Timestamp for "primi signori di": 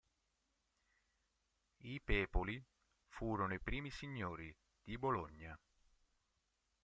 3.61-4.97